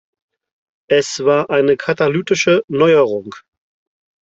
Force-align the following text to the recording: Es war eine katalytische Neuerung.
Es 0.89 1.23
war 1.25 1.51
eine 1.51 1.77
katalytische 1.77 2.63
Neuerung. 2.67 3.35